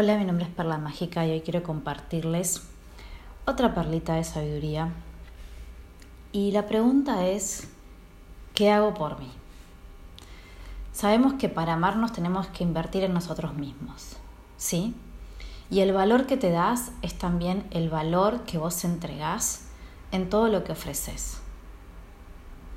[0.00, 2.62] Hola, mi nombre es Perla Mágica y hoy quiero compartirles
[3.46, 4.92] otra perlita de sabiduría.
[6.30, 7.68] Y la pregunta es,
[8.54, 9.28] ¿qué hago por mí?
[10.92, 14.18] Sabemos que para amarnos tenemos que invertir en nosotros mismos,
[14.56, 14.94] ¿sí?
[15.68, 19.66] Y el valor que te das es también el valor que vos entregás
[20.12, 21.40] en todo lo que ofreces.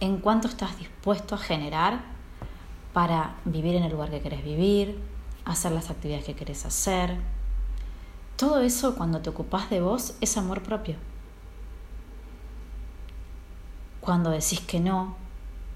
[0.00, 2.00] En cuánto estás dispuesto a generar
[2.92, 5.15] para vivir en el lugar que querés vivir,
[5.46, 7.16] hacer las actividades que querés hacer.
[8.36, 10.96] Todo eso cuando te ocupas de vos es amor propio.
[14.00, 15.16] Cuando decís que no,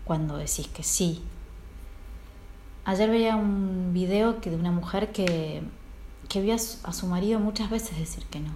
[0.04, 1.24] cuando decís que sí.
[2.84, 5.62] Ayer veía un video de una mujer que,
[6.28, 8.52] que vio a su marido muchas veces decir que no,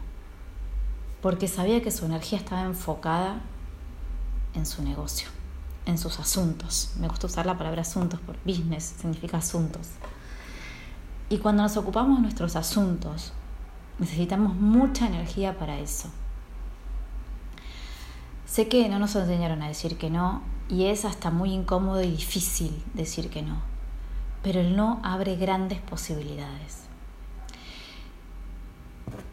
[1.22, 3.40] porque sabía que su energía estaba enfocada
[4.54, 5.28] en su negocio,
[5.86, 6.92] en sus asuntos.
[6.98, 9.90] Me gusta usar la palabra asuntos por business, significa asuntos.
[11.34, 13.32] Y cuando nos ocupamos de nuestros asuntos,
[13.98, 16.08] necesitamos mucha energía para eso.
[18.46, 22.10] Sé que no nos enseñaron a decir que no y es hasta muy incómodo y
[22.12, 23.56] difícil decir que no,
[24.44, 26.84] pero el no abre grandes posibilidades.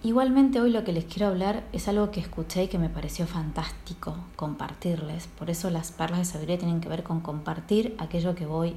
[0.01, 3.27] Igualmente hoy lo que les quiero hablar es algo que escuché y que me pareció
[3.27, 5.27] fantástico compartirles.
[5.27, 8.75] Por eso las perlas de sabiduría tienen que ver con compartir aquello que voy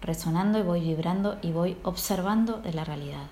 [0.00, 3.26] resonando y voy vibrando y voy observando de la realidad.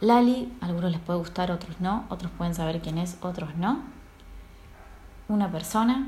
[0.00, 3.78] Lali, a algunos les puede gustar, otros no, otros pueden saber quién es, otros no.
[5.28, 6.06] Una persona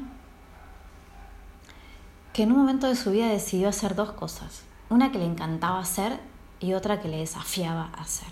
[2.33, 4.65] que en un momento de su vida decidió hacer dos cosas.
[4.91, 6.21] Una que le encantaba hacer
[6.61, 8.29] y otra que le desafiaba a hacer.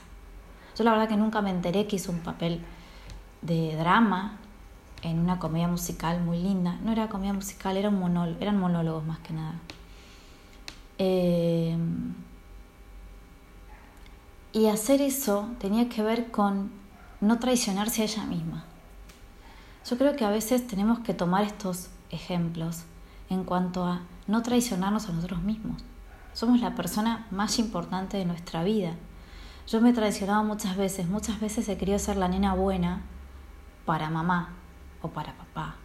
[0.76, 2.60] Yo la verdad que nunca me enteré que hizo un papel
[3.42, 4.38] de drama
[5.02, 6.78] en una comedia musical muy linda.
[6.82, 9.54] No era comedia musical, era un eran monólogos más que nada.
[10.98, 11.76] Eh,
[14.52, 16.70] y hacer eso tenía que ver con
[17.20, 18.64] no traicionarse a ella misma.
[19.88, 22.84] Yo creo que a veces tenemos que tomar estos ejemplos
[23.30, 25.82] en cuanto a no traicionarnos a nosotros mismos.
[26.32, 28.94] Somos la persona más importante de nuestra vida.
[29.66, 33.02] Yo me he traicionado muchas veces, muchas veces he querido ser la nena buena
[33.84, 34.50] para mamá
[35.02, 35.76] o para papá.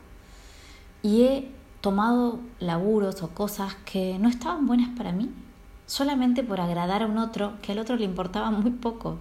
[1.01, 5.29] Y he tomado laburos o cosas que no estaban buenas para mí,
[5.85, 9.17] solamente por agradar a un otro que al otro le importaba muy poco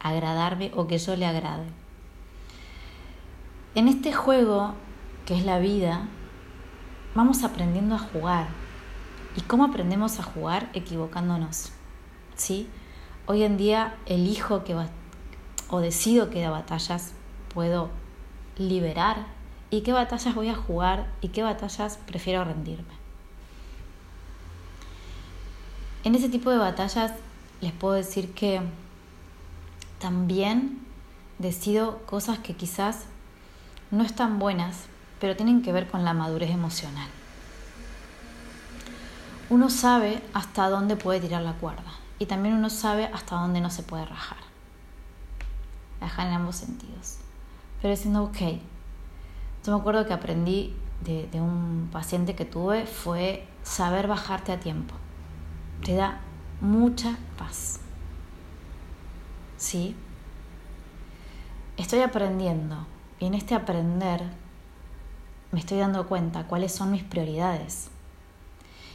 [0.00, 1.66] agradarme o que yo le agrade.
[3.74, 4.74] En este juego,
[5.26, 6.06] que es la vida,
[7.14, 8.48] vamos aprendiendo a jugar.
[9.36, 10.70] ¿Y cómo aprendemos a jugar?
[10.74, 11.72] Equivocándonos.
[12.36, 12.68] ¿Sí?
[13.26, 14.76] Hoy en día elijo que
[15.70, 17.14] o decido que de batallas
[17.52, 17.88] puedo
[18.58, 19.33] liberar
[19.74, 22.94] y qué batallas voy a jugar y qué batallas prefiero rendirme.
[26.04, 27.12] En ese tipo de batallas
[27.60, 28.60] les puedo decir que
[29.98, 30.86] también
[31.40, 33.06] decido cosas que quizás
[33.90, 34.84] no están buenas,
[35.18, 37.08] pero tienen que ver con la madurez emocional.
[39.50, 43.70] Uno sabe hasta dónde puede tirar la cuerda y también uno sabe hasta dónde no
[43.70, 44.38] se puede rajar.
[46.00, 47.16] Rajar en ambos sentidos.
[47.82, 48.60] Pero diciendo, ok,
[49.64, 54.94] yo me acuerdo que aprendí de, un paciente que tuve fue saber bajarte a tiempo.
[55.82, 56.20] Te da
[56.60, 57.80] mucha paz.
[59.56, 59.96] ¿Sí?
[61.78, 62.86] Estoy aprendiendo
[63.18, 64.22] y en este aprender
[65.50, 67.88] me estoy dando cuenta cuáles son mis prioridades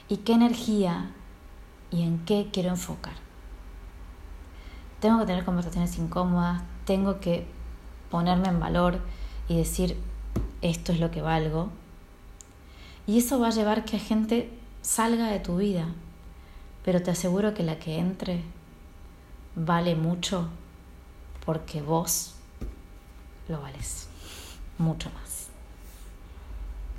[0.08, 1.12] y qué energía
[1.90, 3.14] y en qué quiero enfocar.
[5.00, 7.48] Tengo que tener conversaciones incómodas, tengo que
[8.12, 9.00] ponerme en valor
[9.48, 9.98] y decir,
[10.62, 11.70] esto es lo que valgo.
[13.08, 14.50] Y eso va a llevar que gente
[14.82, 15.88] salga de tu vida,
[16.84, 18.44] pero te aseguro que la que entre
[19.56, 20.48] vale mucho
[21.46, 22.36] porque vos
[23.48, 24.08] lo vales
[24.78, 25.49] mucho más.